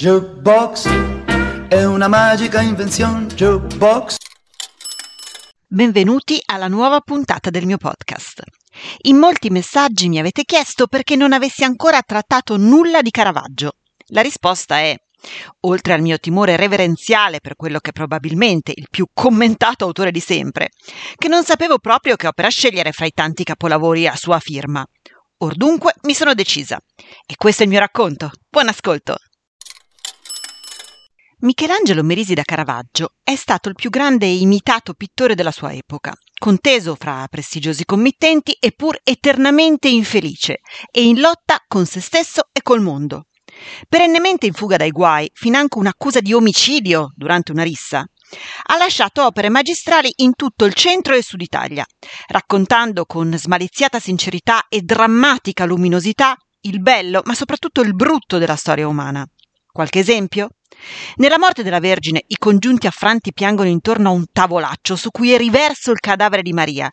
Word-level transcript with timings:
Jukebox 0.00 0.88
è 1.68 1.84
una 1.84 2.08
magica 2.08 2.62
invenzione. 2.62 3.26
Jukebox. 3.26 4.16
Benvenuti 5.66 6.40
alla 6.46 6.68
nuova 6.68 7.00
puntata 7.00 7.50
del 7.50 7.66
mio 7.66 7.76
podcast. 7.76 8.40
In 9.02 9.18
molti 9.18 9.50
messaggi 9.50 10.08
mi 10.08 10.18
avete 10.18 10.44
chiesto 10.44 10.86
perché 10.86 11.16
non 11.16 11.34
avessi 11.34 11.64
ancora 11.64 12.00
trattato 12.00 12.56
nulla 12.56 13.02
di 13.02 13.10
Caravaggio. 13.10 13.72
La 14.06 14.22
risposta 14.22 14.78
è 14.78 14.96
oltre 15.66 15.92
al 15.92 16.00
mio 16.00 16.16
timore 16.16 16.56
reverenziale 16.56 17.40
per 17.40 17.54
quello 17.54 17.78
che 17.78 17.90
è 17.90 17.92
probabilmente 17.92 18.72
il 18.74 18.86
più 18.88 19.04
commentato 19.12 19.84
autore 19.84 20.12
di 20.12 20.20
sempre, 20.20 20.70
che 21.14 21.28
non 21.28 21.44
sapevo 21.44 21.76
proprio 21.76 22.16
che 22.16 22.26
opera 22.26 22.48
scegliere 22.48 22.92
fra 22.92 23.04
i 23.04 23.12
tanti 23.12 23.44
capolavori 23.44 24.06
a 24.06 24.16
sua 24.16 24.38
firma. 24.38 24.82
Or 25.42 25.54
dunque 25.54 25.92
mi 26.04 26.14
sono 26.14 26.32
decisa. 26.32 26.80
E 27.26 27.34
questo 27.36 27.60
è 27.60 27.64
il 27.66 27.70
mio 27.70 27.80
racconto. 27.80 28.30
Buon 28.48 28.68
ascolto! 28.68 29.18
Michelangelo 31.42 32.02
Merisi 32.02 32.34
da 32.34 32.42
Caravaggio 32.42 33.14
è 33.22 33.34
stato 33.34 33.70
il 33.70 33.74
più 33.74 33.88
grande 33.88 34.26
e 34.26 34.40
imitato 34.40 34.92
pittore 34.92 35.34
della 35.34 35.52
sua 35.52 35.72
epoca, 35.72 36.12
conteso 36.38 36.94
fra 36.96 37.26
prestigiosi 37.30 37.86
committenti 37.86 38.54
eppur 38.60 39.00
eternamente 39.02 39.88
infelice 39.88 40.60
e 40.90 41.02
in 41.02 41.18
lotta 41.18 41.64
con 41.66 41.86
se 41.86 42.00
stesso 42.00 42.42
e 42.52 42.60
col 42.60 42.82
mondo. 42.82 43.28
Perennemente 43.88 44.44
in 44.44 44.52
fuga 44.52 44.76
dai 44.76 44.90
guai, 44.90 45.30
financo 45.32 45.78
un'accusa 45.78 46.20
di 46.20 46.34
omicidio 46.34 47.14
durante 47.16 47.52
una 47.52 47.62
rissa, 47.62 48.00
ha 48.00 48.76
lasciato 48.76 49.24
opere 49.24 49.48
magistrali 49.48 50.12
in 50.16 50.34
tutto 50.34 50.66
il 50.66 50.74
centro 50.74 51.14
e 51.14 51.22
sud 51.22 51.40
Italia, 51.40 51.86
raccontando 52.26 53.06
con 53.06 53.32
smaliziata 53.34 53.98
sincerità 53.98 54.66
e 54.68 54.82
drammatica 54.82 55.64
luminosità 55.64 56.36
il 56.64 56.82
bello, 56.82 57.22
ma 57.24 57.34
soprattutto 57.34 57.80
il 57.80 57.94
brutto 57.94 58.36
della 58.36 58.56
storia 58.56 58.86
umana. 58.86 59.26
Qualche 59.72 60.00
esempio? 60.00 60.50
Nella 61.16 61.38
morte 61.38 61.62
della 61.62 61.80
Vergine 61.80 62.22
i 62.26 62.36
congiunti 62.36 62.86
affranti 62.86 63.32
piangono 63.32 63.68
intorno 63.68 64.08
a 64.08 64.12
un 64.12 64.26
tavolaccio 64.32 64.96
su 64.96 65.10
cui 65.10 65.32
è 65.32 65.36
riverso 65.36 65.90
il 65.90 66.00
cadavere 66.00 66.42
di 66.42 66.52
Maria, 66.52 66.90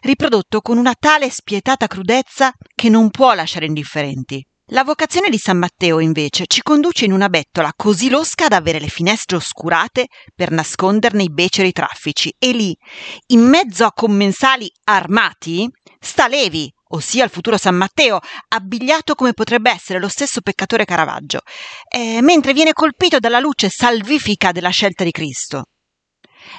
riprodotto 0.00 0.60
con 0.60 0.78
una 0.78 0.94
tale 0.98 1.30
spietata 1.30 1.86
crudezza 1.86 2.52
che 2.74 2.88
non 2.88 3.10
può 3.10 3.32
lasciare 3.34 3.66
indifferenti. 3.66 4.44
La 4.72 4.84
vocazione 4.84 5.30
di 5.30 5.38
San 5.38 5.58
Matteo, 5.58 5.98
invece, 5.98 6.44
ci 6.46 6.62
conduce 6.62 7.04
in 7.04 7.10
una 7.10 7.28
bettola 7.28 7.72
così 7.74 8.08
losca 8.08 8.46
da 8.46 8.56
avere 8.56 8.78
le 8.78 8.86
finestre 8.86 9.36
oscurate 9.36 10.06
per 10.32 10.52
nasconderne 10.52 11.24
i 11.24 11.32
beceri 11.32 11.72
traffici 11.72 12.32
e 12.38 12.52
lì, 12.52 12.76
in 13.28 13.40
mezzo 13.40 13.84
a 13.84 13.92
commensali 13.92 14.70
armati, 14.84 15.68
sta 15.98 16.28
Levi, 16.28 16.72
ossia 16.92 17.24
il 17.24 17.30
futuro 17.30 17.56
San 17.56 17.74
Matteo, 17.74 18.20
abbigliato 18.48 19.14
come 19.14 19.32
potrebbe 19.32 19.70
essere 19.70 19.98
lo 19.98 20.08
stesso 20.08 20.40
peccatore 20.40 20.84
Caravaggio, 20.84 21.40
eh, 21.88 22.20
mentre 22.22 22.52
viene 22.52 22.72
colpito 22.72 23.18
dalla 23.18 23.40
luce 23.40 23.68
salvifica 23.68 24.52
della 24.52 24.70
scelta 24.70 25.04
di 25.04 25.10
Cristo. 25.10 25.64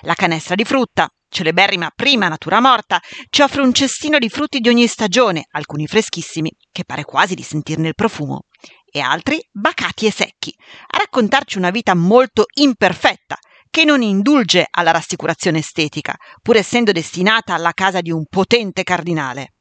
La 0.01 0.13
canestra 0.13 0.55
di 0.55 0.63
frutta, 0.63 1.07
celeberrima 1.27 1.89
prima 1.95 2.27
natura 2.27 2.59
morta, 2.59 2.99
ci 3.29 3.41
offre 3.41 3.61
un 3.61 3.73
cestino 3.73 4.19
di 4.19 4.29
frutti 4.29 4.59
di 4.59 4.69
ogni 4.69 4.87
stagione, 4.87 5.45
alcuni 5.51 5.87
freschissimi, 5.87 6.51
che 6.71 6.83
pare 6.85 7.03
quasi 7.03 7.35
di 7.35 7.43
sentirne 7.43 7.87
il 7.87 7.95
profumo, 7.95 8.41
e 8.85 8.99
altri 8.99 9.41
bacati 9.51 10.05
e 10.05 10.11
secchi, 10.11 10.53
a 10.87 10.97
raccontarci 10.97 11.57
una 11.57 11.71
vita 11.71 11.95
molto 11.95 12.45
imperfetta, 12.55 13.37
che 13.69 13.85
non 13.85 14.01
indulge 14.01 14.67
alla 14.69 14.91
rassicurazione 14.91 15.59
estetica, 15.59 16.13
pur 16.41 16.57
essendo 16.57 16.91
destinata 16.91 17.53
alla 17.53 17.71
casa 17.71 18.01
di 18.01 18.11
un 18.11 18.25
potente 18.29 18.83
cardinale. 18.83 19.53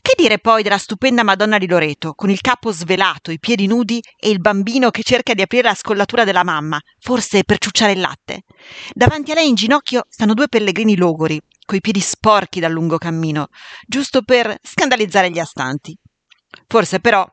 Che 0.00 0.14
dire 0.16 0.38
poi 0.38 0.62
della 0.62 0.78
stupenda 0.78 1.22
Madonna 1.22 1.58
di 1.58 1.68
Loreto, 1.68 2.14
con 2.14 2.30
il 2.30 2.40
capo 2.40 2.72
svelato, 2.72 3.30
i 3.30 3.38
piedi 3.38 3.66
nudi 3.66 4.02
e 4.18 4.30
il 4.30 4.40
bambino 4.40 4.90
che 4.90 5.02
cerca 5.02 5.34
di 5.34 5.42
aprire 5.42 5.68
la 5.68 5.74
scollatura 5.74 6.24
della 6.24 6.44
mamma, 6.44 6.80
forse 6.98 7.44
per 7.44 7.58
ciucciare 7.58 7.92
il 7.92 8.00
latte? 8.00 8.42
Davanti 8.92 9.30
a 9.30 9.34
lei 9.34 9.48
in 9.48 9.54
ginocchio 9.54 10.02
stanno 10.08 10.34
due 10.34 10.48
pellegrini 10.48 10.96
logori, 10.96 11.40
coi 11.64 11.80
piedi 11.80 12.00
sporchi 12.00 12.60
dal 12.60 12.72
lungo 12.72 12.98
cammino, 12.98 13.48
giusto 13.86 14.22
per 14.22 14.56
scandalizzare 14.62 15.30
gli 15.30 15.38
astanti. 15.38 15.96
Forse 16.66 17.00
però 17.00 17.24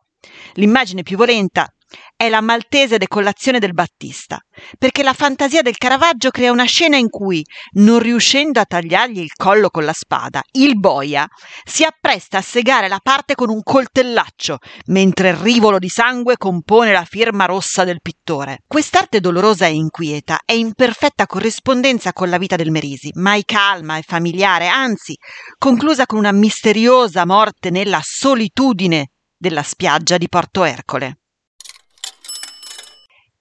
l'immagine 0.53 1.03
più 1.03 1.18
volenta 1.18 1.72
è 2.16 2.30
la 2.30 2.42
maltese 2.42 2.98
decollazione 2.98 3.59
del 3.59 3.74
Battista, 3.74 4.40
perché 4.78 5.03
la 5.03 5.14
fantasia 5.14 5.62
del 5.62 5.78
Caravaggio 5.78 6.31
crea 6.31 6.52
una 6.52 6.66
scena 6.66 6.98
in 6.98 7.09
cui, 7.09 7.46
non 7.74 8.00
riuscendo 8.00 8.59
a 8.59 8.66
tagliargli 8.66 9.20
il 9.20 9.34
collo 9.34 9.70
con 9.70 9.86
la 9.86 9.94
spada, 9.94 10.42
il 10.53 10.78
boia 10.78 11.28
si 11.64 11.84
appresta 11.84 12.40
a 12.40 12.42
segare 12.42 12.88
la 12.88 13.00
parte 13.02 13.36
con 13.36 13.50
un 13.50 13.62
coltellaccio, 13.62 14.58
mentre 14.88 15.30
il 15.30 15.36
rivolo 15.36 15.80
di 15.80 15.90
sangue 15.90 16.38
compone 16.38 16.92
la 16.92 17.06
firma 17.06 17.46
rossa 17.46 17.84
del 17.84 18.02
pittore. 18.02 18.64
Quest'arte 18.68 19.20
dolorosa 19.20 19.66
e 19.66 19.74
inquieta 19.74 20.42
è 20.44 20.53
in 20.53 20.74
perfetta 20.74 21.26
corrispondenza 21.26 22.14
con 22.14 22.30
la 22.30 22.38
vita 22.38 22.56
del 22.56 22.72
Merisi, 22.72 23.12
mai 23.14 23.44
calma 23.46 23.97
e 23.97 24.03
familiare, 24.06 24.68
anzi 24.68 25.16
conclusa 25.58 26.06
con 26.06 26.18
una 26.18 26.31
misteriosa 26.31 27.26
morte 27.26 27.70
nella 27.70 28.02
solitudine 28.03 29.12
della 29.38 29.64
spiaggia 29.64 30.18
di 30.18 30.28
Porto 30.30 30.64
Ercole. 30.64 31.20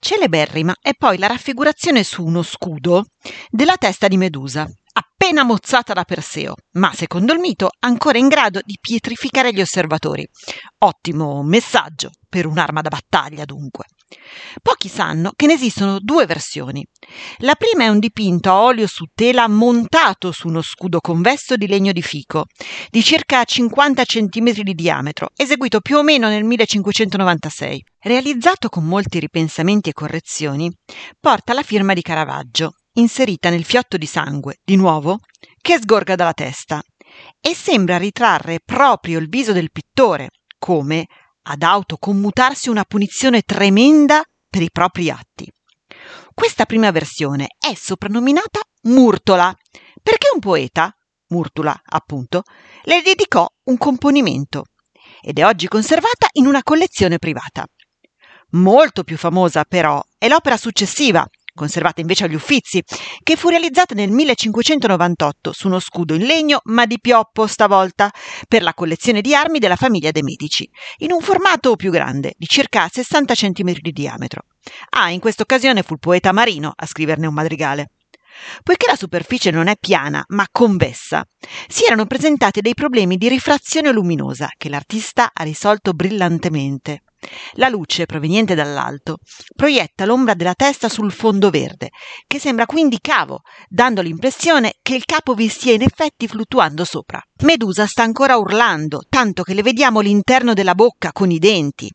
Celeberrima 0.07 0.73
è 0.79 0.93
poi 0.97 1.17
la 1.17 1.27
raffigurazione 1.27 2.01
su 2.01 2.23
uno 2.23 2.41
scudo 2.41 3.07
della 3.49 3.75
testa 3.75 4.07
di 4.07 4.15
Medusa, 4.15 4.65
appena 4.93 5.43
mozzata 5.43 5.91
da 5.91 6.05
Perseo, 6.05 6.55
ma 6.75 6.93
secondo 6.93 7.33
il 7.33 7.39
mito 7.39 7.71
ancora 7.79 8.17
in 8.17 8.29
grado 8.29 8.61
di 8.63 8.77
pietrificare 8.79 9.51
gli 9.51 9.59
osservatori. 9.59 10.25
Ottimo 10.77 11.43
messaggio 11.43 12.11
per 12.29 12.45
un'arma 12.45 12.79
da 12.79 12.87
battaglia, 12.87 13.43
dunque. 13.43 13.83
Pochi 14.61 14.87
sanno 14.87 15.33
che 15.35 15.47
ne 15.47 15.53
esistono 15.53 15.99
due 15.99 16.25
versioni. 16.25 16.85
La 17.39 17.55
prima 17.55 17.83
è 17.83 17.89
un 17.89 17.99
dipinto 17.99 18.49
a 18.49 18.61
olio 18.61 18.87
su 18.87 19.05
tela 19.13 19.47
montato 19.49 20.31
su 20.31 20.47
uno 20.47 20.61
scudo 20.61 21.01
convesso 21.01 21.57
di 21.57 21.67
legno 21.67 21.91
di 21.91 22.01
fico, 22.01 22.45
di 22.89 23.03
circa 23.03 23.43
50 23.43 24.05
cm 24.05 24.51
di 24.61 24.73
diametro, 24.73 25.29
eseguito 25.35 25.81
più 25.81 25.97
o 25.97 26.03
meno 26.03 26.29
nel 26.29 26.45
1596. 26.45 27.83
Realizzato 27.99 28.69
con 28.69 28.85
molti 28.85 29.19
ripensamenti 29.19 29.89
e 29.89 29.93
correzioni, 29.93 30.71
porta 31.19 31.53
la 31.53 31.63
firma 31.63 31.93
di 31.93 32.01
Caravaggio, 32.01 32.75
inserita 32.93 33.49
nel 33.49 33.65
fiotto 33.65 33.97
di 33.97 34.05
sangue, 34.05 34.59
di 34.63 34.77
nuovo, 34.77 35.19
che 35.59 35.77
sgorga 35.79 36.15
dalla 36.15 36.33
testa, 36.33 36.81
e 37.41 37.53
sembra 37.53 37.97
ritrarre 37.97 38.59
proprio 38.63 39.19
il 39.19 39.27
viso 39.27 39.51
del 39.51 39.71
pittore, 39.71 40.29
come 40.57 41.07
ad 41.49 41.63
autocommutarsi 41.63 42.69
una 42.69 42.83
punizione 42.83 43.41
tremenda 43.41 44.23
per 44.49 44.61
i 44.61 44.69
propri 44.71 45.09
atti. 45.09 45.51
Questa 46.33 46.65
prima 46.65 46.91
versione 46.91 47.47
è 47.57 47.73
soprannominata 47.73 48.59
Murtola, 48.83 49.53
perché 50.01 50.27
un 50.33 50.39
poeta, 50.39 50.93
Murtula 51.29 51.79
appunto, 51.83 52.43
le 52.83 53.01
dedicò 53.01 53.47
un 53.63 53.77
componimento 53.77 54.65
ed 55.21 55.39
è 55.39 55.45
oggi 55.45 55.67
conservata 55.67 56.27
in 56.33 56.45
una 56.45 56.63
collezione 56.63 57.17
privata. 57.17 57.65
Molto 58.51 59.03
più 59.03 59.17
famosa 59.17 59.63
però 59.63 60.01
è 60.17 60.27
l'opera 60.27 60.57
successiva, 60.57 61.25
conservata 61.57 61.99
invece 61.99 62.25
agli 62.25 62.35
Uffizi, 62.35 62.81
che 63.23 63.35
fu 63.35 63.49
realizzata 63.49 63.93
nel 63.95 64.11
1598 64.11 65.51
su 65.51 65.67
uno 65.67 65.79
scudo 65.79 66.13
in 66.13 66.23
legno, 66.23 66.61
ma 66.65 66.85
di 66.85 66.99
pioppo 67.01 67.47
stavolta, 67.47 68.09
per 68.47 68.61
la 68.61 68.73
collezione 68.73 69.21
di 69.21 69.35
armi 69.35 69.59
della 69.59 69.75
famiglia 69.75 70.11
dei 70.11 70.21
Medici, 70.21 70.69
in 70.97 71.11
un 71.11 71.19
formato 71.19 71.75
più 71.75 71.91
grande, 71.91 72.33
di 72.37 72.45
circa 72.45 72.87
60 72.89 73.33
cm 73.33 73.73
di 73.79 73.91
diametro. 73.91 74.43
Ah, 74.89 75.09
in 75.09 75.19
questa 75.19 75.43
occasione 75.43 75.83
fu 75.83 75.93
il 75.93 75.99
poeta 75.99 76.31
Marino 76.31 76.71
a 76.75 76.85
scriverne 76.85 77.27
un 77.27 77.33
madrigale. 77.33 77.89
Poiché 78.63 78.87
la 78.87 78.95
superficie 78.95 79.51
non 79.51 79.67
è 79.67 79.75
piana, 79.79 80.23
ma 80.29 80.45
convessa, 80.51 81.25
si 81.67 81.85
erano 81.85 82.05
presentati 82.05 82.61
dei 82.61 82.73
problemi 82.73 83.17
di 83.17 83.27
rifrazione 83.29 83.91
luminosa 83.91 84.49
che 84.57 84.69
l'artista 84.69 85.31
ha 85.33 85.43
risolto 85.43 85.93
brillantemente. 85.93 87.01
La 87.53 87.67
luce 87.67 88.05
proveniente 88.05 88.53
dall'alto 88.53 89.17
proietta 89.55 90.05
l'ombra 90.05 90.35
della 90.35 90.53
testa 90.53 90.87
sul 90.87 91.11
fondo 91.11 91.49
verde, 91.49 91.89
che 92.27 92.39
sembra 92.39 92.67
quindi 92.67 92.99
cavo, 93.01 93.41
dando 93.67 94.01
l'impressione 94.01 94.75
che 94.83 94.95
il 94.95 95.03
capo 95.03 95.33
vi 95.33 95.47
stia 95.47 95.73
in 95.73 95.81
effetti 95.81 96.27
fluttuando 96.27 96.85
sopra. 96.85 97.19
Medusa 97.43 97.87
sta 97.87 98.03
ancora 98.03 98.37
urlando, 98.37 99.01
tanto 99.09 99.41
che 99.41 99.55
le 99.55 99.63
vediamo 99.63 99.99
l'interno 99.99 100.53
della 100.53 100.75
bocca 100.75 101.11
con 101.11 101.31
i 101.31 101.39
denti. 101.39 101.89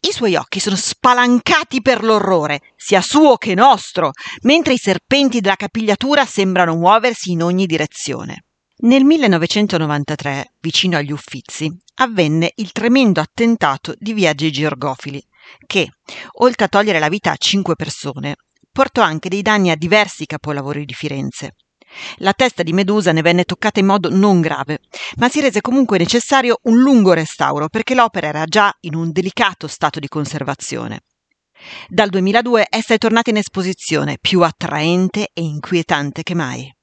I 0.00 0.12
suoi 0.12 0.36
occhi 0.36 0.58
sono 0.58 0.76
spalancati 0.76 1.82
per 1.82 2.02
l'orrore, 2.02 2.60
sia 2.76 3.02
suo 3.02 3.36
che 3.36 3.54
nostro, 3.54 4.12
mentre 4.42 4.72
i 4.72 4.78
serpenti 4.78 5.40
della 5.40 5.56
capigliatura 5.56 6.24
sembrano 6.24 6.76
muoversi 6.76 7.32
in 7.32 7.42
ogni 7.42 7.66
direzione. 7.66 8.44
Nel 8.82 9.04
1993, 9.04 10.54
vicino 10.60 10.96
agli 10.96 11.12
Uffizi, 11.12 11.70
avvenne 11.96 12.52
il 12.56 12.72
tremendo 12.72 13.20
attentato 13.20 13.94
di 13.98 14.14
Viaggi 14.14 14.50
Georgofili, 14.50 15.22
che, 15.66 15.90
oltre 16.38 16.64
a 16.64 16.68
togliere 16.68 16.98
la 16.98 17.08
vita 17.08 17.32
a 17.32 17.36
cinque 17.36 17.74
persone, 17.76 18.36
portò 18.72 19.02
anche 19.02 19.28
dei 19.28 19.42
danni 19.42 19.70
a 19.70 19.76
diversi 19.76 20.24
capolavori 20.24 20.86
di 20.86 20.94
Firenze. 20.94 21.56
La 22.18 22.32
testa 22.32 22.62
di 22.62 22.72
Medusa 22.72 23.12
ne 23.12 23.22
venne 23.22 23.44
toccata 23.44 23.80
in 23.80 23.86
modo 23.86 24.08
non 24.10 24.40
grave, 24.40 24.80
ma 25.16 25.28
si 25.28 25.40
rese 25.40 25.60
comunque 25.60 25.98
necessario 25.98 26.58
un 26.64 26.78
lungo 26.78 27.12
restauro 27.12 27.68
perché 27.68 27.94
l'opera 27.94 28.28
era 28.28 28.44
già 28.44 28.72
in 28.80 28.94
un 28.94 29.10
delicato 29.10 29.66
stato 29.66 29.98
di 29.98 30.08
conservazione. 30.08 31.00
Dal 31.88 32.08
2002 32.08 32.66
essa 32.70 32.94
è 32.94 32.98
tornata 32.98 33.30
in 33.30 33.36
esposizione, 33.36 34.18
più 34.20 34.42
attraente 34.42 35.28
e 35.32 35.42
inquietante 35.42 36.22
che 36.22 36.34
mai. 36.34 36.74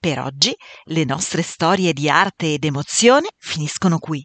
Per 0.00 0.20
oggi 0.20 0.56
le 0.84 1.04
nostre 1.04 1.42
storie 1.42 1.92
di 1.92 2.08
arte 2.08 2.54
ed 2.54 2.64
emozione 2.64 3.28
finiscono 3.36 3.98
qui. 3.98 4.24